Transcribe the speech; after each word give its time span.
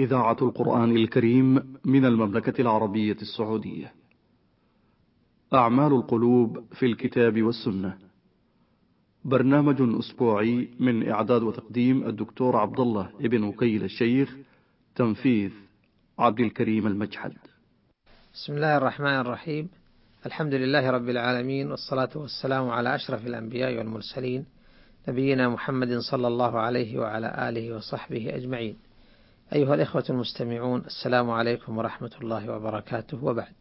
إذاعة 0.00 0.36
القرآن 0.42 0.96
الكريم 0.96 1.76
من 1.84 2.04
المملكة 2.04 2.60
العربية 2.60 3.16
السعودية. 3.22 3.92
أعمال 5.54 5.92
القلوب 5.92 6.64
في 6.72 6.86
الكتاب 6.86 7.42
والسنة. 7.42 7.98
برنامج 9.24 9.98
أسبوعي 9.98 10.68
من 10.78 11.08
إعداد 11.08 11.42
وتقديم 11.42 12.06
الدكتور 12.06 12.56
عبد 12.56 12.80
الله 12.80 13.10
ابن 13.20 13.44
وكيل 13.44 13.84
الشيخ 13.84 14.36
تنفيذ 14.94 15.50
عبد 16.18 16.40
الكريم 16.40 16.86
المجحد. 16.86 17.32
بسم 18.34 18.52
الله 18.52 18.76
الرحمن 18.76 19.20
الرحيم. 19.20 19.68
الحمد 20.26 20.54
لله 20.54 20.90
رب 20.90 21.08
العالمين 21.08 21.70
والصلاة 21.70 22.10
والسلام 22.16 22.70
على 22.70 22.94
أشرف 22.94 23.26
الأنبياء 23.26 23.78
والمرسلين 23.78 24.44
نبينا 25.08 25.48
محمد 25.48 25.98
صلى 25.98 26.28
الله 26.28 26.58
عليه 26.58 26.98
وعلى 26.98 27.48
آله 27.48 27.76
وصحبه 27.76 28.36
أجمعين. 28.36 28.89
أيها 29.52 29.74
الإخوة 29.74 30.04
المستمعون 30.10 30.80
السلام 30.80 31.30
عليكم 31.30 31.78
ورحمة 31.78 32.10
الله 32.20 32.52
وبركاته 32.52 33.24
وبعد. 33.24 33.54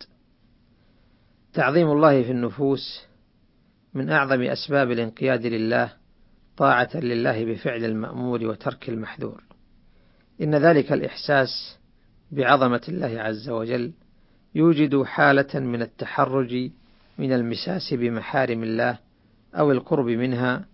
تعظيم 1.54 1.92
الله 1.92 2.24
في 2.24 2.32
النفوس 2.32 3.02
من 3.94 4.10
أعظم 4.10 4.42
أسباب 4.42 4.92
الانقياد 4.92 5.46
لله 5.46 5.94
طاعة 6.58 6.90
لله 6.96 7.46
بفعل 7.46 7.86
المأمور 7.86 8.46
وترك 8.46 8.90
المحذور. 8.90 9.44
إن 10.42 10.56
ذلك 10.56 10.92
الإحساس 10.92 11.80
بعظمة 12.32 12.82
الله 12.90 13.22
عز 13.22 13.50
وجل 13.50 13.92
يوجد 14.56 15.04
حالة 15.04 15.60
من 15.60 15.82
التحرج 15.82 16.72
من 17.18 17.34
المساس 17.34 17.94
بمحارم 17.94 18.64
الله 18.64 19.00
أو 19.56 19.72
القرب 19.72 20.06
منها 20.06 20.66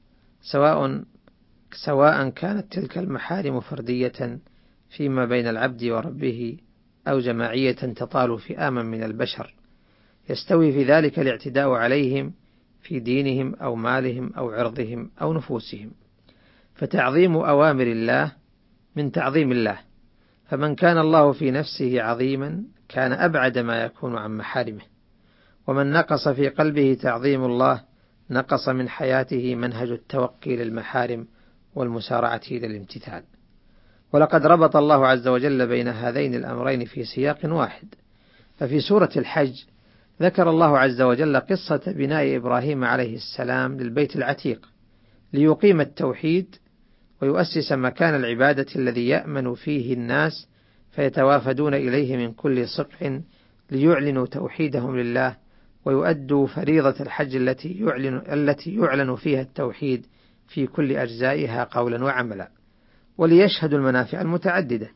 سواء 0.42 1.04
سواء 1.86 2.30
كانت 2.30 2.74
تلك 2.74 2.98
المحارم 2.98 3.60
فردية 3.60 4.40
فيما 4.98 5.26
بين 5.26 5.48
العبد 5.48 5.84
وربه 5.84 6.58
أو 7.08 7.20
جماعية 7.20 7.72
تطال 7.72 8.40
فئاما 8.40 8.84
من 8.84 9.04
البشر 9.04 9.54
يستوي 10.30 10.72
في 10.72 10.84
ذلك 10.84 11.20
الاعتداء 11.20 11.70
عليهم 11.70 12.34
في 12.82 13.00
دينهم 13.00 13.56
أو 13.56 13.76
مالهم 13.76 14.34
أو 14.34 14.50
عرضهم 14.50 15.12
أو 15.22 15.34
نفوسهم. 15.34 15.92
فتعظيم 16.74 17.36
أوامر 17.36 17.84
الله 17.84 18.32
من 18.96 19.12
تعظيم 19.12 19.52
الله 19.52 19.80
فمن 20.46 20.76
كان 20.76 20.98
الله 20.98 21.32
في 21.32 21.52
نفسه 21.52 22.02
عظيما 22.02 22.64
كان 22.90 23.12
أبعد 23.12 23.58
ما 23.58 23.84
يكون 23.84 24.18
عن 24.18 24.38
محارمه. 24.38 24.82
ومن 25.68 25.92
نقص 25.92 26.28
في 26.28 26.50
قلبه 26.50 26.98
تعظيم 27.02 27.44
الله 27.44 27.84
نقص 28.30 28.70
من 28.70 28.90
حياته 28.90 29.56
منهج 29.56 29.90
التوقي 29.90 30.56
للمحارم 30.56 31.28
والمسارعة 31.76 32.42
إلى 32.52 32.68
الامتثال. 32.68 33.24
ولقد 34.16 34.46
ربط 34.46 34.76
الله 34.76 35.08
عز 35.08 35.28
وجل 35.28 35.68
بين 35.68 35.88
هذين 35.88 36.36
الأمرين 36.36 36.86
في 36.86 37.04
سياق 37.04 37.38
واحد. 37.44 37.88
ففي 38.58 38.80
سورة 38.80 39.10
الحج 39.18 39.64
ذكر 40.22 40.50
الله 40.50 40.80
عز 40.80 41.02
وجل 41.02 41.40
قصة 41.40 41.82
بناء 41.88 42.36
إبراهيم 42.36 42.84
عليه 42.84 43.16
السلام 43.16 43.78
للبيت 43.78 44.16
العتيق 44.16 44.70
ليقيم 45.34 45.82
التوحيد 45.82 46.56
ويؤسس 47.22 47.72
مكان 47.72 48.16
العبادة 48.16 48.66
الذي 48.76 49.08
يأمن 49.08 49.54
فيه 49.54 49.94
الناس 49.94 50.48
فيتوافدون 50.92 51.74
إليه 51.74 52.18
من 52.18 52.32
كل 52.32 52.68
صقع 52.68 53.20
ليعلنوا 53.72 54.26
توحيدهم 54.26 54.98
لله 54.98 55.36
ويؤدوا 55.86 56.48
فريضة 56.48 56.96
الحج 57.00 57.36
التي 57.36 57.80
يعلن 57.80 58.22
التي 58.32 58.76
يعلن 58.76 59.16
فيها 59.16 59.42
التوحيد 59.42 60.06
في 60.48 60.68
كل 60.68 60.92
أجزائها 60.92 61.64
قولا 61.64 62.04
وعملا. 62.04 62.55
وليشهدوا 63.18 63.78
المنافع 63.78 64.22
المتعددة. 64.22 64.90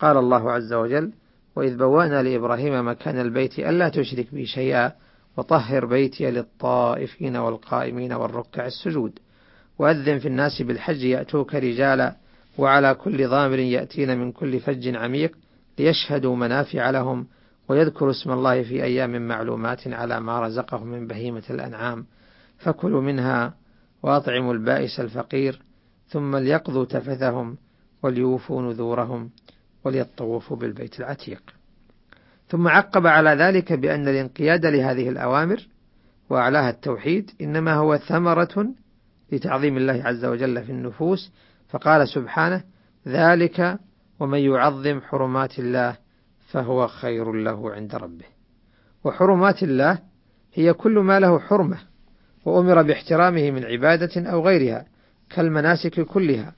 قال 0.00 0.16
الله 0.16 0.52
عز 0.52 0.72
وجل 0.72 1.12
وإذ 1.56 1.76
بوأنا 1.76 2.22
لإبراهيم 2.22 2.88
مكان 2.88 3.20
البيت 3.20 3.58
ألا 3.58 3.88
تشرك 3.88 4.34
بي 4.34 4.46
شيئا 4.46 4.92
وطهر 5.36 5.86
بيتي 5.86 6.30
للطائفين 6.30 7.36
والقائمين 7.36 8.12
والركع 8.12 8.66
السجود. 8.66 9.18
وأذن 9.78 10.18
في 10.18 10.28
الناس 10.28 10.62
بالحج 10.62 11.02
يأتوك 11.02 11.54
رجالا 11.54 12.16
وعلى 12.58 12.94
كل 12.94 13.28
ضامر 13.28 13.58
يأتين 13.58 14.18
من 14.18 14.32
كل 14.32 14.60
فج 14.60 14.96
عميق 14.96 15.36
ليشهدوا 15.78 16.36
منافع 16.36 16.90
لهم 16.90 17.26
ويذكروا 17.68 18.10
اسم 18.10 18.32
الله 18.32 18.62
في 18.62 18.82
أيام 18.84 19.28
معلومات 19.28 19.88
على 19.88 20.20
ما 20.20 20.40
رزقهم 20.40 20.86
من 20.86 21.06
بهيمة 21.06 21.42
الأنعام. 21.50 22.06
فكلوا 22.58 23.02
منها 23.02 23.54
وأطعموا 24.02 24.52
البائس 24.52 25.00
الفقير 25.00 25.67
ثم 26.08 26.36
ليقضوا 26.36 26.84
تفثهم 26.84 27.56
وليوفوا 28.02 28.62
نذورهم 28.62 29.30
وليطوفوا 29.84 30.56
بالبيت 30.56 31.00
العتيق. 31.00 31.42
ثم 32.48 32.68
عقب 32.68 33.06
على 33.06 33.30
ذلك 33.30 33.72
بأن 33.72 34.08
الانقياد 34.08 34.66
لهذه 34.66 35.08
الأوامر 35.08 35.68
وأعلاها 36.30 36.70
التوحيد 36.70 37.30
إنما 37.40 37.74
هو 37.74 37.96
ثمرة 37.96 38.66
لتعظيم 39.32 39.76
الله 39.76 40.02
عز 40.04 40.24
وجل 40.24 40.64
في 40.64 40.72
النفوس 40.72 41.32
فقال 41.68 42.08
سبحانه 42.08 42.62
ذلك 43.08 43.78
ومن 44.20 44.38
يعظم 44.38 45.00
حرمات 45.00 45.58
الله 45.58 45.96
فهو 46.48 46.86
خير 46.86 47.32
له 47.32 47.72
عند 47.72 47.94
ربه. 47.94 48.24
وحرمات 49.04 49.62
الله 49.62 49.98
هي 50.54 50.72
كل 50.72 50.98
ما 50.98 51.20
له 51.20 51.38
حرمة 51.38 51.78
وأمر 52.44 52.82
باحترامه 52.82 53.50
من 53.50 53.64
عبادة 53.64 54.30
أو 54.30 54.46
غيرها 54.46 54.86
كالمناسك 55.30 56.00
كلها 56.00 56.52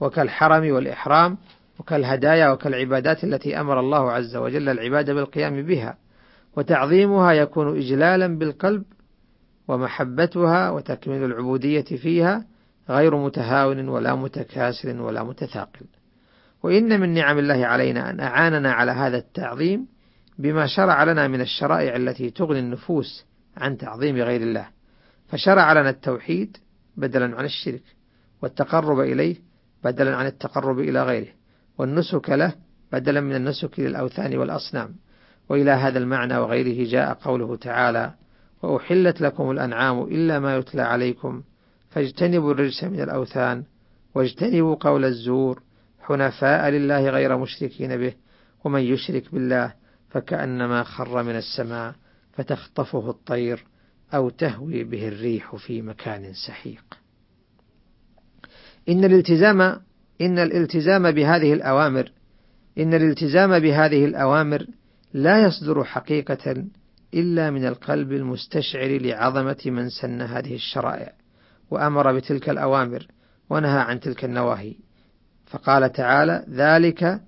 وكالحرم 0.00 0.70
والإحرام 0.70 1.38
وكالهدايا 1.78 2.50
وكالعبادات 2.50 3.24
التي 3.24 3.60
أمر 3.60 3.80
الله 3.80 4.12
عز 4.12 4.36
وجل 4.36 4.68
العباد 4.68 5.10
بالقيام 5.10 5.62
بها. 5.62 5.98
وتعظيمها 6.56 7.32
يكون 7.32 7.78
إجلالا 7.78 8.38
بالقلب 8.38 8.84
ومحبتها 9.68 10.70
وتكميل 10.70 11.24
العبودية 11.24 11.82
فيها 11.82 12.46
غير 12.90 13.16
متهاون 13.16 13.88
ولا 13.88 14.14
متكاسل 14.14 15.00
ولا 15.00 15.22
متثاقل. 15.22 15.86
وإن 16.62 17.00
من 17.00 17.14
نعم 17.14 17.38
الله 17.38 17.66
علينا 17.66 18.10
أن 18.10 18.20
أعاننا 18.20 18.72
على 18.72 18.92
هذا 18.92 19.16
التعظيم 19.16 19.86
بما 20.38 20.66
شرع 20.66 21.04
لنا 21.04 21.28
من 21.28 21.40
الشرائع 21.40 21.96
التي 21.96 22.30
تغني 22.30 22.58
النفوس 22.58 23.24
عن 23.56 23.76
تعظيم 23.76 24.16
غير 24.16 24.40
الله. 24.42 24.68
فشرع 25.28 25.72
لنا 25.72 25.90
التوحيد 25.90 26.56
بدلا 26.96 27.36
عن 27.36 27.44
الشرك. 27.44 27.82
والتقرب 28.42 29.00
إليه 29.00 29.36
بدلا 29.84 30.16
عن 30.16 30.26
التقرب 30.26 30.78
إلى 30.78 31.02
غيره 31.02 31.28
والنسك 31.78 32.30
له 32.30 32.54
بدلا 32.92 33.20
من 33.20 33.34
النسك 33.36 33.80
للأوثان 33.80 34.36
والأصنام 34.36 34.94
وإلى 35.48 35.70
هذا 35.70 35.98
المعنى 35.98 36.38
وغيره 36.38 36.90
جاء 36.90 37.14
قوله 37.14 37.56
تعالى 37.56 38.14
وأحلت 38.62 39.20
لكم 39.20 39.50
الأنعام 39.50 40.02
إلا 40.02 40.38
ما 40.38 40.56
يتلى 40.56 40.82
عليكم 40.82 41.42
فاجتنبوا 41.90 42.52
الرجس 42.52 42.84
من 42.84 43.00
الأوثان 43.00 43.64
واجتنبوا 44.14 44.74
قول 44.74 45.04
الزور 45.04 45.62
حنفاء 46.00 46.68
لله 46.70 47.10
غير 47.10 47.36
مشركين 47.36 47.96
به 47.96 48.14
ومن 48.64 48.80
يشرك 48.80 49.34
بالله 49.34 49.74
فكأنما 50.10 50.82
خر 50.82 51.22
من 51.22 51.36
السماء 51.36 51.94
فتخطفه 52.32 53.10
الطير 53.10 53.64
أو 54.14 54.28
تهوي 54.30 54.84
به 54.84 55.08
الريح 55.08 55.56
في 55.56 55.82
مكان 55.82 56.32
سحيق. 56.46 57.05
إن 58.88 59.04
الالتزام 59.04 59.60
إن 60.20 60.38
الالتزام 60.38 61.10
بهذه 61.10 61.52
الأوامر 61.52 62.12
إن 62.78 62.94
الالتزام 62.94 63.58
بهذه 63.58 64.04
الأوامر 64.04 64.66
لا 65.14 65.42
يصدر 65.42 65.84
حقيقة 65.84 66.64
إلا 67.14 67.50
من 67.50 67.66
القلب 67.66 68.12
المستشعر 68.12 68.88
لعظمة 68.88 69.62
من 69.66 69.88
سن 69.88 70.22
هذه 70.22 70.54
الشرائع، 70.54 71.12
وأمر 71.70 72.12
بتلك 72.12 72.50
الأوامر، 72.50 73.06
ونهى 73.50 73.78
عن 73.78 74.00
تلك 74.00 74.24
النواهي، 74.24 74.74
فقال 75.46 75.92
تعالى: 75.92 76.44
ذلك 76.50 77.20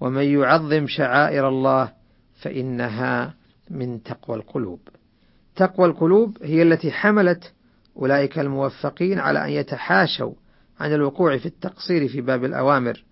ومن 0.00 0.22
يعظم 0.22 0.86
شعائر 0.86 1.48
الله 1.48 1.92
فإنها 2.34 3.34
من 3.70 4.02
تقوى 4.02 4.36
القلوب. 4.36 4.80
تقوى 5.56 5.86
القلوب 5.86 6.38
هي 6.42 6.62
التي 6.62 6.90
حملت 6.90 7.52
أولئك 7.96 8.38
الموفقين 8.38 9.18
على 9.18 9.44
أن 9.44 9.50
يتحاشوا 9.50 10.32
عن 10.82 10.92
الوقوع 10.92 11.38
في 11.38 11.46
التقصير 11.46 12.08
في 12.08 12.20
باب 12.20 12.44
الأوامر، 12.44 13.04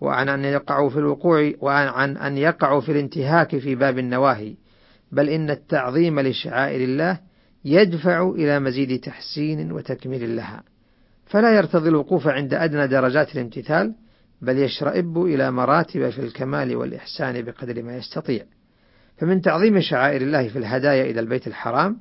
وعن 0.00 0.28
أن 0.28 0.44
يقعوا 0.44 0.90
في 0.90 0.98
الوقوع 0.98 1.52
وعن 1.60 2.16
أن 2.16 2.36
يقعوا 2.36 2.80
في 2.80 2.92
الانتهاك 2.92 3.58
في 3.58 3.74
باب 3.74 3.98
النواهي، 3.98 4.54
بل 5.12 5.28
إن 5.28 5.50
التعظيم 5.50 6.20
لشعائر 6.20 6.84
الله 6.84 7.20
يدفع 7.64 8.30
إلى 8.30 8.60
مزيد 8.60 9.00
تحسين 9.00 9.72
وتكميل 9.72 10.36
لها، 10.36 10.62
فلا 11.26 11.56
يرتضي 11.56 11.88
الوقوف 11.88 12.26
عند 12.26 12.54
أدنى 12.54 12.86
درجات 12.86 13.34
الامتثال، 13.34 13.94
بل 14.42 14.58
يشرئب 14.58 15.18
إلى 15.18 15.50
مراتب 15.50 16.10
في 16.10 16.18
الكمال 16.18 16.76
والإحسان 16.76 17.42
بقدر 17.42 17.82
ما 17.82 17.96
يستطيع. 17.96 18.44
فمن 19.16 19.40
تعظيم 19.40 19.80
شعائر 19.80 20.22
الله 20.22 20.48
في 20.48 20.58
الهدايا 20.58 21.10
إلى 21.10 21.20
البيت 21.20 21.46
الحرام 21.46 21.96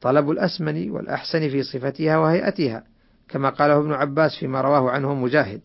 طلب 0.00 0.30
الأسمن 0.30 0.90
والأحسن 0.90 1.48
في 1.48 1.62
صفتها 1.62 2.18
وهيئتها، 2.18 2.93
كما 3.28 3.50
قاله 3.50 3.76
ابن 3.78 3.92
عباس 3.92 4.36
فيما 4.40 4.60
رواه 4.60 4.90
عنه 4.90 5.14
مجاهد، 5.14 5.60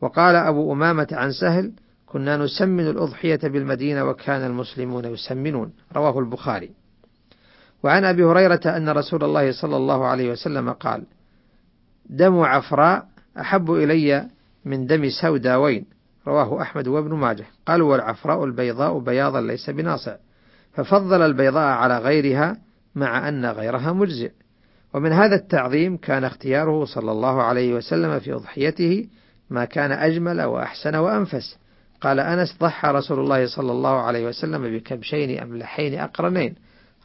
وقال 0.00 0.36
أبو 0.36 0.72
أمامة 0.72 1.08
عن 1.12 1.32
سهل: 1.32 1.72
كنا 2.06 2.36
نسمن 2.36 2.88
الأضحية 2.88 3.40
بالمدينة 3.42 4.04
وكان 4.04 4.46
المسلمون 4.46 5.04
يسمنون. 5.04 5.72
رواه 5.96 6.18
البخاري. 6.18 6.70
وعن 7.82 8.04
أبي 8.04 8.24
هريرة 8.24 8.60
أن 8.66 8.88
رسول 8.88 9.24
الله 9.24 9.52
صلى 9.52 9.76
الله 9.76 10.06
عليه 10.06 10.30
وسلم 10.30 10.72
قال 10.72 11.02
دم 12.06 12.40
عفراء 12.40 13.06
أحب 13.40 13.70
إلي 13.72 14.28
من 14.64 14.86
دم 14.86 15.08
سوداوين. 15.22 15.84
رواه 16.26 16.62
أحمد 16.62 16.88
وابن 16.88 17.14
ماجه. 17.14 17.46
قالوا 17.66 17.92
والعفراء 17.92 18.44
البيضاء 18.44 18.98
بياضا 18.98 19.40
ليس 19.40 19.70
بناصع. 19.70 20.16
ففضل 20.72 21.22
البيضاء 21.22 21.64
على 21.64 21.98
غيرها 21.98 22.56
مع 22.94 23.28
أن 23.28 23.46
غيرها 23.46 23.92
مجزئ. 23.92 24.32
ومن 24.94 25.12
هذا 25.12 25.34
التعظيم 25.34 25.96
كان 25.96 26.24
اختياره 26.24 26.84
صلى 26.84 27.12
الله 27.12 27.42
عليه 27.42 27.74
وسلم 27.74 28.18
في 28.18 28.32
أضحيته 28.32 29.06
ما 29.50 29.64
كان 29.64 29.92
أجمل 29.92 30.42
وأحسن 30.42 30.96
وأنفس. 30.96 31.58
قال 32.00 32.20
أنس 32.20 32.56
ضحى 32.60 32.88
رسول 32.88 33.20
الله 33.20 33.46
صلى 33.46 33.72
الله 33.72 34.00
عليه 34.00 34.26
وسلم 34.26 34.76
بكبشين 34.76 35.40
أملحين 35.40 35.98
أقرنين. 35.98 36.54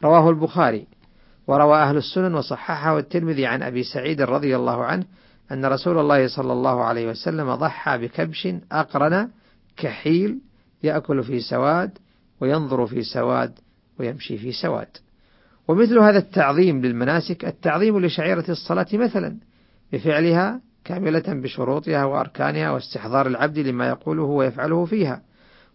رواه 0.04 0.30
البخاري. 0.30 0.86
وروى 1.46 1.78
أهل 1.78 1.96
السنن 1.96 2.34
وصححه 2.34 2.98
الترمذي 2.98 3.46
عن 3.46 3.62
أبي 3.62 3.82
سعيد 3.82 4.22
رضي 4.22 4.56
الله 4.56 4.84
عنه 4.84 5.04
أن 5.52 5.64
رسول 5.64 5.98
الله 5.98 6.28
صلى 6.28 6.52
الله 6.52 6.84
عليه 6.84 7.08
وسلم 7.08 7.54
ضحى 7.54 7.98
بكبش 7.98 8.48
أقرن 8.72 9.28
كحيل 9.76 10.38
يأكل 10.82 11.22
في 11.22 11.40
سواد 11.40 11.98
وينظر 12.40 12.86
في 12.86 13.02
سواد 13.02 13.58
ويمشي 13.98 14.38
في 14.38 14.52
سواد. 14.52 14.88
ومثل 15.68 15.98
هذا 15.98 16.18
التعظيم 16.18 16.82
للمناسك 16.82 17.44
التعظيم 17.44 18.00
لشعيرة 18.00 18.44
الصلاة 18.48 18.86
مثلا 18.92 19.36
بفعلها 19.92 20.60
كاملة 20.84 21.24
بشروطها 21.28 22.04
وأركانها 22.04 22.70
واستحضار 22.70 23.26
العبد 23.26 23.58
لما 23.58 23.88
يقوله 23.88 24.22
ويفعله 24.22 24.84
فيها 24.84 25.22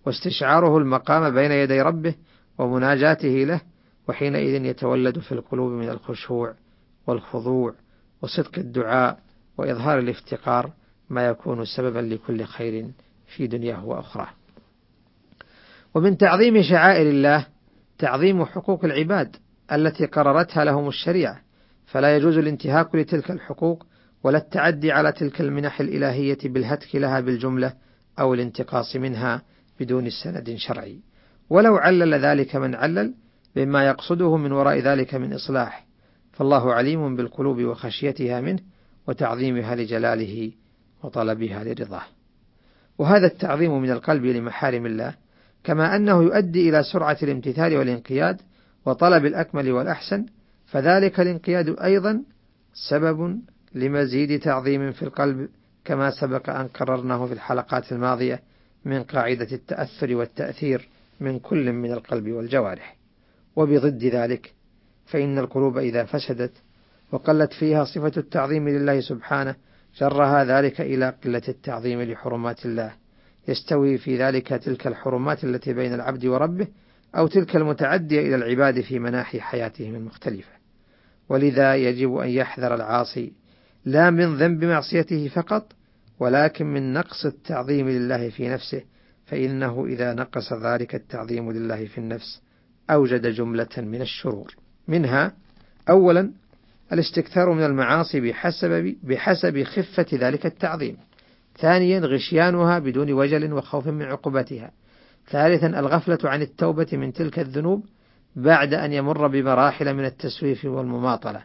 واستشعاره 0.05 0.77
المقام 0.77 1.33
بين 1.33 1.51
يدي 1.51 1.81
ربه 1.81 2.15
ومناجاته 2.57 3.43
له 3.43 3.61
وحينئذ 4.07 4.65
يتولد 4.65 5.19
في 5.19 5.31
القلوب 5.31 5.71
من 5.71 5.89
الخشوع 5.89 6.53
والخضوع 7.07 7.73
وصدق 8.21 8.57
الدعاء 8.57 9.19
وإظهار 9.57 9.99
الافتقار 9.99 10.71
ما 11.09 11.27
يكون 11.27 11.65
سببا 11.65 11.99
لكل 11.99 12.43
خير 12.43 12.87
في 13.27 13.47
دنياه 13.47 13.85
وأخراه. 13.85 14.29
ومن 15.95 16.17
تعظيم 16.17 16.61
شعائر 16.61 17.09
الله 17.09 17.45
تعظيم 17.97 18.45
حقوق 18.45 18.85
العباد 18.85 19.35
التي 19.71 20.05
قررتها 20.05 20.65
لهم 20.65 20.87
الشريعة، 20.87 21.41
فلا 21.85 22.15
يجوز 22.15 22.37
الانتهاك 22.37 22.95
لتلك 22.95 23.31
الحقوق 23.31 23.85
ولا 24.23 24.37
التعدي 24.37 24.91
على 24.91 25.11
تلك 25.11 25.41
المنح 25.41 25.79
الإلهية 25.79 26.37
بالهتك 26.43 26.95
لها 26.95 27.19
بالجملة 27.19 27.73
أو 28.19 28.33
الانتقاص 28.33 28.95
منها 28.95 29.41
بدون 29.79 30.09
سند 30.09 30.55
شرعي. 30.55 30.99
ولو 31.49 31.75
علل 31.75 32.13
ذلك 32.13 32.55
من 32.55 32.75
علل 32.75 33.13
بما 33.55 33.85
يقصده 33.87 34.37
من 34.37 34.51
وراء 34.51 34.79
ذلك 34.79 35.15
من 35.15 35.33
إصلاح، 35.33 35.85
فالله 36.31 36.73
عليم 36.73 37.15
بالقلوب 37.15 37.61
وخشيتها 37.61 38.41
منه 38.41 38.59
وتعظيمها 39.07 39.75
لجلاله 39.75 40.51
وطلبها 41.03 41.63
لرضاه. 41.63 42.03
وهذا 42.97 43.27
التعظيم 43.27 43.81
من 43.81 43.91
القلب 43.91 44.25
لمحارم 44.25 44.85
الله 44.85 45.13
كما 45.63 45.95
أنه 45.95 46.23
يؤدي 46.23 46.69
إلى 46.69 46.83
سرعة 46.83 47.17
الامتثال 47.23 47.77
والانقياد 47.77 48.41
وطلب 48.85 49.25
الأكمل 49.25 49.71
والأحسن 49.71 50.25
فذلك 50.65 51.19
الانقياد 51.19 51.79
أيضا 51.79 52.23
سبب 52.89 53.41
لمزيد 53.75 54.39
تعظيم 54.39 54.91
في 54.91 55.01
القلب 55.01 55.49
كما 55.85 56.11
سبق 56.11 56.49
أن 56.49 56.67
قررناه 56.67 57.25
في 57.25 57.33
الحلقات 57.33 57.91
الماضية 57.91 58.41
من 58.85 59.03
قاعدة 59.03 59.47
التأثر 59.51 60.15
والتأثير 60.15 60.87
من 61.19 61.39
كل 61.39 61.71
من 61.71 61.91
القلب 61.91 62.31
والجوارح. 62.31 62.95
وبضد 63.55 64.03
ذلك 64.03 64.53
فإن 65.05 65.37
القلوب 65.37 65.77
إذا 65.77 66.03
فسدت 66.03 66.51
وقلت 67.11 67.53
فيها 67.53 67.83
صفة 67.83 68.11
التعظيم 68.17 68.69
لله 68.69 69.01
سبحانه 69.01 69.55
جرها 69.97 70.43
ذلك 70.43 70.81
إلى 70.81 71.13
قلة 71.23 71.41
التعظيم 71.49 72.01
لحرمات 72.01 72.65
الله. 72.65 72.93
يستوي 73.47 73.97
في 73.97 74.17
ذلك 74.17 74.47
تلك 74.47 74.87
الحرمات 74.87 75.43
التي 75.43 75.73
بين 75.73 75.93
العبد 75.93 76.25
وربه 76.25 76.67
أو 77.17 77.27
تلك 77.27 77.55
المتعدية 77.55 78.19
إلى 78.19 78.35
العباد 78.35 78.81
في 78.81 78.99
مناحي 78.99 79.41
حياتهم 79.41 79.95
المختلفة 79.95 80.51
ولذا 81.29 81.75
يجب 81.75 82.15
أن 82.15 82.29
يحذر 82.29 82.75
العاصي 82.75 83.33
لا 83.85 84.09
من 84.09 84.35
ذنب 84.35 84.63
معصيته 84.63 85.27
فقط 85.27 85.71
ولكن 86.19 86.65
من 86.65 86.93
نقص 86.93 87.25
التعظيم 87.25 87.89
لله 87.89 88.29
في 88.29 88.49
نفسه 88.49 88.81
فإنه 89.25 89.85
إذا 89.85 90.13
نقص 90.13 90.53
ذلك 90.53 90.95
التعظيم 90.95 91.51
لله 91.51 91.85
في 91.85 91.97
النفس 91.97 92.41
أوجد 92.89 93.27
جملة 93.27 93.67
من 93.77 94.01
الشرور 94.01 94.55
منها 94.87 95.33
أولا 95.89 96.31
الاستكثار 96.93 97.53
من 97.53 97.63
المعاصي 97.63 98.19
بحسب 98.19 98.95
بحسب 99.03 99.63
خفة 99.63 100.05
ذلك 100.13 100.45
التعظيم. 100.45 100.97
ثانيا 101.59 101.99
غشيانها 101.99 102.79
بدون 102.79 103.13
وجل 103.13 103.53
وخوف 103.53 103.87
من 103.87 104.01
عقوبتها. 104.01 104.71
ثالثا 105.27 105.67
الغفلة 105.67 106.17
عن 106.23 106.41
التوبة 106.41 106.87
من 106.93 107.13
تلك 107.13 107.39
الذنوب 107.39 107.85
بعد 108.35 108.73
أن 108.73 108.93
يمر 108.93 109.27
بمراحل 109.27 109.93
من 109.93 110.05
التسويف 110.05 110.65
والمماطلة. 110.65 111.41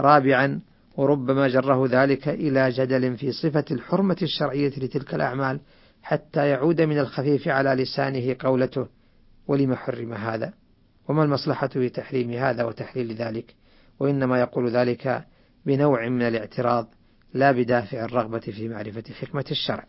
رابعا 0.00 0.60
وربما 0.96 1.48
جره 1.48 1.86
ذلك 1.90 2.28
إلى 2.28 2.70
جدل 2.70 3.16
في 3.16 3.32
صفة 3.32 3.64
الحرمة 3.70 4.16
الشرعية 4.22 4.68
لتلك 4.76 5.14
الأعمال 5.14 5.60
حتى 6.02 6.48
يعود 6.48 6.80
من 6.80 6.98
الخفيف 6.98 7.48
على 7.48 7.70
لسانه 7.82 8.36
قولته 8.38 8.86
ولم 9.48 9.74
حرم 9.74 10.12
هذا 10.12 10.52
وما 11.08 11.22
المصلحة 11.22 11.66
في 11.66 11.88
تحريم 11.88 12.30
هذا 12.30 12.64
وتحليل 12.64 13.14
ذلك 13.14 13.54
وإنما 14.00 14.40
يقول 14.40 14.70
ذلك 14.70 15.24
بنوع 15.66 16.08
من 16.08 16.22
الاعتراض 16.22 16.88
لا 17.34 17.52
بدافع 17.52 18.04
الرغبة 18.04 18.38
في 18.38 18.68
معرفة 18.68 19.04
حكمة 19.20 19.44
الشرع. 19.50 19.86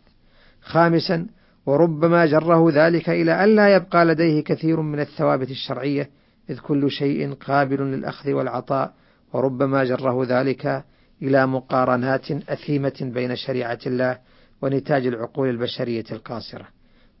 خامسا 0.60 1.26
وربما 1.68 2.26
جره 2.26 2.70
ذلك 2.70 3.10
إلى 3.10 3.44
أن 3.44 3.56
لا 3.56 3.76
يبقى 3.76 4.04
لديه 4.04 4.44
كثير 4.44 4.80
من 4.80 5.00
الثوابت 5.00 5.50
الشرعية 5.50 6.10
إذ 6.50 6.58
كل 6.58 6.90
شيء 6.90 7.32
قابل 7.34 7.80
للأخذ 7.80 8.32
والعطاء 8.32 8.94
وربما 9.32 9.84
جره 9.84 10.24
ذلك 10.24 10.84
إلى 11.22 11.46
مقارنات 11.46 12.30
أثيمة 12.30 13.10
بين 13.14 13.36
شريعة 13.36 13.78
الله 13.86 14.18
ونتاج 14.62 15.06
العقول 15.06 15.48
البشرية 15.48 16.04
القاصرة. 16.12 16.68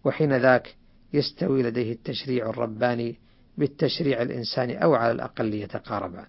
وحين 0.04 0.36
ذاك 0.36 0.74
يستوي 1.12 1.62
لديه 1.62 1.92
التشريع 1.92 2.50
الرباني 2.50 3.16
بالتشريع 3.58 4.22
الإنساني 4.22 4.84
أو 4.84 4.94
على 4.94 5.12
الأقل 5.12 5.54
يتقاربان 5.54 6.26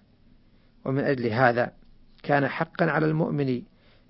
ومن 0.84 1.04
أجل 1.04 1.26
هذا 1.26 1.72
كان 2.22 2.48
حقا 2.48 2.84
على 2.84 3.06
المؤمن 3.06 3.62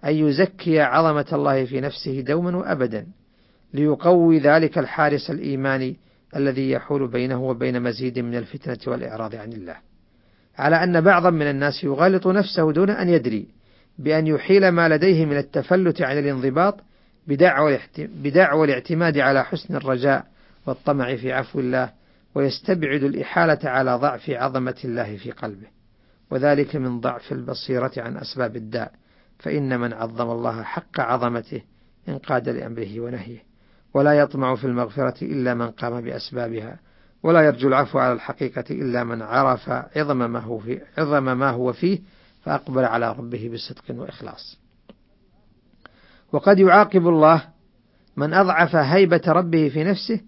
أن 0.05 0.15
يزكي 0.15 0.81
عظمة 0.81 1.27
الله 1.33 1.65
في 1.65 1.81
نفسه 1.81 2.21
دوما 2.21 2.57
وأبدا. 2.57 3.07
ليقوي 3.75 4.39
ذلك 4.39 4.79
الحارس 4.79 5.31
الإيماني 5.31 5.97
الذي 6.37 6.71
يحول 6.71 7.09
بينه 7.09 7.43
وبين 7.43 7.83
مزيد 7.83 8.19
من 8.19 8.35
الفتنة 8.35 8.79
والإعراض 8.87 9.35
عن 9.35 9.53
الله. 9.53 9.77
على 10.59 10.85
أن 10.85 11.01
بعضا 11.01 11.31
من 11.31 11.51
الناس 11.51 11.85
يغالط 11.85 12.27
نفسه 12.27 12.73
دون 12.73 12.91
أن 12.91 13.09
يدري 13.09 13.47
بأن 13.99 14.27
يحيل 14.27 14.69
ما 14.69 14.89
لديه 14.89 15.25
من 15.25 15.37
التفلت 15.37 16.03
عن 16.03 16.19
الانضباط 16.19 16.81
بدعوى 17.27 18.65
الاعتماد 18.65 19.19
على 19.19 19.45
حسن 19.45 19.77
الرجاء 19.77 20.27
والطمع 20.67 21.17
في 21.17 21.33
عفو 21.33 21.61
الله 21.61 21.93
ويستبعد 22.35 23.03
الإحالة 23.03 23.71
على 23.71 23.95
ضعف 23.95 24.31
عظمة 24.31 24.77
الله 24.85 25.17
في 25.17 25.31
قلبه. 25.31 25.67
وذلك 26.31 26.77
من 26.77 27.01
ضعف 27.01 27.33
البصيرة 27.33 27.93
عن 27.97 28.17
أسباب 28.17 28.57
الداء 28.57 28.93
فإن 29.39 29.81
من 29.81 29.93
عظم 29.93 30.31
الله 30.31 30.63
حق 30.63 31.01
عظمته 31.01 31.63
انقاد 32.09 32.49
لأمره 32.49 33.01
ونهيه. 33.01 33.50
ولا 33.95 34.13
يطمع 34.13 34.55
في 34.55 34.65
المغفرة 34.65 35.25
إلا 35.25 35.55
من 35.55 35.71
قام 35.71 36.01
بأسبابها 36.01 36.79
ولا 37.23 37.41
يرجو 37.41 37.69
العفو 37.69 37.99
على 37.99 38.13
الحقيقة 38.13 38.65
إلا 38.71 39.05
من 39.05 39.23
عرف 39.23 39.71
عظم 39.97 40.31
ما 40.31 40.39
هو, 40.39 40.59
في 40.59 40.81
عظم 40.99 41.39
ما 41.39 41.51
هو 41.51 41.73
فيه 41.73 41.99
فأقبل 42.43 42.85
على 42.85 43.13
ربه 43.13 43.51
بصدق 43.55 44.01
وإخلاص. 44.01 44.59
وقد 46.33 46.59
يعاقب 46.59 47.09
الله 47.09 47.43
من 48.17 48.35
أضعف 48.35 48.77
هيبة 48.77 49.23
ربه 49.27 49.69
في 49.69 49.85
نفسه 49.85 50.21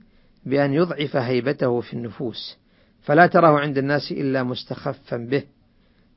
بأن 0.46 0.72
يضعف 0.72 1.16
هيبته 1.16 1.80
في 1.80 1.92
النفوس 1.92 2.58
فلا 3.02 3.26
تراه 3.26 3.58
عند 3.60 3.78
الناس 3.78 4.12
إلا 4.12 4.42
مستخفا 4.42 5.16
به. 5.16 5.42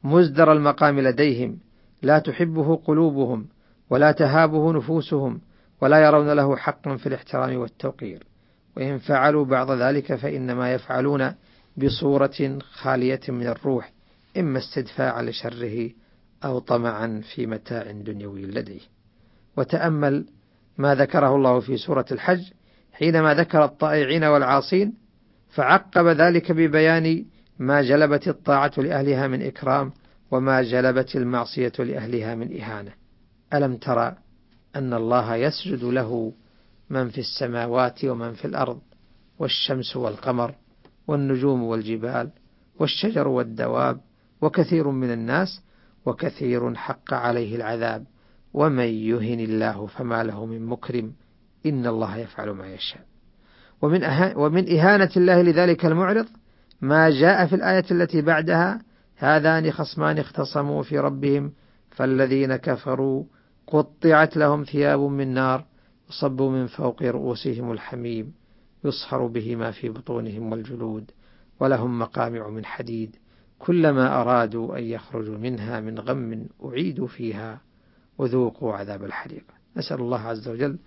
مزدر 0.04 0.52
المقام 0.52 1.00
لديهم 1.00 1.58
لا 2.02 2.20
تحبه 2.20 2.76
قلوبهم 2.76 3.46
ولا 3.90 4.12
تهابه 4.12 4.74
نفوسهم 4.74 5.42
ولا 5.82 6.06
يرون 6.06 6.30
له 6.30 6.56
حقا 6.56 6.98
في 6.98 7.08
الاحترام 7.08 7.56
والتوقير. 7.56 8.24
وإن 8.78 8.98
فعلوا 8.98 9.46
بعض 9.46 9.72
ذلك 9.72 10.16
فإنما 10.16 10.74
يفعلون 10.74 11.32
بصورة 11.78 12.60
خالية 12.60 13.20
من 13.30 13.48
الروح 13.48 13.92
إما 14.38 14.60
استدفاعا 14.60 15.22
لشره 15.22 15.90
أو 16.46 16.60
طمعا 16.60 17.22
في 17.34 17.46
متاع 17.46 17.92
دنيوي 17.92 18.46
لديه. 18.46 18.82
وتأمل 19.58 20.26
ما 20.78 20.96
ذكره 20.96 21.36
الله 21.36 21.60
في 21.60 21.78
سورة 21.78 22.06
الحج 22.12 22.52
حينما 22.94 23.34
ذكر 23.34 23.64
الطائعين 23.64 24.24
والعاصين 24.24 24.94
فعقب 25.50 26.08
ذلك 26.08 26.52
ببيان 26.52 27.26
ما 27.60 27.82
جلبت 27.82 28.28
الطاعة 28.28 28.72
لأهلها 28.78 29.28
من 29.28 29.42
إكرام 29.42 29.92
وما 30.32 30.62
جلبت 30.62 31.16
المعصية 31.16 31.72
لأهلها 31.80 32.36
من 32.36 32.62
إهانة. 32.62 32.92
ألم 33.54 33.78
ترى 33.78 34.16
أن 34.76 34.94
الله 34.94 35.36
يسجد 35.36 35.84
له 35.84 36.34
من 36.90 37.10
في 37.10 37.18
السماوات 37.18 38.06
ومن 38.06 38.34
في 38.34 38.46
الأرض 38.46 38.80
والشمس 39.40 39.96
والقمر 39.96 40.56
والنجوم 41.08 41.64
والجبال 41.64 42.30
والشجر 42.80 43.28
والدواب 43.28 44.02
وكثير 44.42 44.90
من 44.90 45.12
الناس 45.12 45.62
وكثير 46.06 46.76
حق 46.76 47.14
عليه 47.14 47.56
العذاب 47.56 48.06
ومن 48.54 48.86
يهن 48.86 49.40
الله 49.40 49.88
فما 49.88 50.24
له 50.24 50.46
من 50.46 50.66
مكرم 50.66 51.14
إن 51.66 51.88
الله 51.88 52.18
يفعل 52.18 52.50
ما 52.50 52.74
يشاء. 52.74 53.06
ومن, 53.82 54.02
ومن 54.36 54.80
إهانة 54.80 55.10
الله 55.18 55.42
لذلك 55.42 55.86
المعرض 55.86 56.26
ما 56.82 57.10
جاء 57.10 57.46
في 57.46 57.56
الآية 57.56 57.86
التي 57.92 58.22
بعدها 58.22 58.82
هذان 59.18 59.72
خصمان 59.72 60.18
اختصموا 60.18 60.84
في 60.84 61.00
ربهم 61.00 61.54
فالذين 61.92 62.56
كفروا 62.56 63.24
قطعت 63.68 64.38
لهم 64.38 64.64
ثياب 64.64 65.00
من 65.00 65.34
نار 65.34 65.66
يصب 66.10 66.42
من 66.42 66.68
فوق 66.68 67.04
رؤوسهم 67.04 67.72
الحميم 67.72 68.34
يصهر 68.84 69.28
به 69.28 69.56
ما 69.56 69.72
في 69.72 69.90
بطونهم 69.90 70.52
والجلود 70.52 71.12
ولهم 71.60 72.00
مقامع 72.00 72.50
من 72.50 72.66
حديد 72.66 73.16
كلما 73.60 74.22
أرادوا 74.22 74.78
أن 74.78 74.84
يخرجوا 74.84 75.38
منها 75.38 75.80
من 75.80 76.00
غم 76.00 76.48
أعيدوا 76.66 77.08
فيها 77.08 77.62
وذوقوا 78.18 78.74
عذاب 78.74 79.04
الحريق. 79.04 79.44
نسأل 79.78 80.00
الله 80.00 80.20
عز 80.20 80.48
وجل 80.48 80.78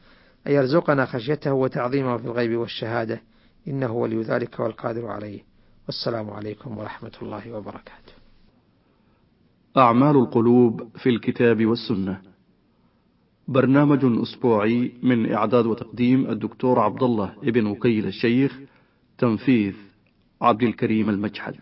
أن 0.47 0.53
يرزقنا 0.53 1.07
خشيته 1.07 1.53
وتعظيمه 1.53 2.17
في 2.17 2.25
الغيب 2.25 2.57
والشهادة. 2.57 3.21
إنه 3.69 3.93
ولي 3.93 4.23
ذلك 4.23 4.61
والقادر 4.61 5.07
عليه. 5.07 5.41
والسلام 5.87 6.31
عليكم 6.31 6.79
ورحمة 6.79 7.13
الله 7.23 7.53
وبركاته. 7.53 8.13
أعمال 9.77 10.17
القلوب 10.17 10.97
في 10.97 11.09
الكتاب 11.09 11.67
والسنة. 11.67 12.28
برنامج 13.49 14.01
أسبوعي 14.23 14.93
من 15.03 15.33
إعداد 15.33 15.67
وتقديم 15.67 16.31
الدكتور 16.31 16.79
عبد 16.79 17.03
الله 17.03 17.33
ابن 17.43 17.67
وكيل 17.67 18.07
الشيخ 18.07 18.59
تنفيذ 19.19 19.75
عبد 20.43 20.63
الكريم 20.63 21.11
المجحد. 21.11 21.55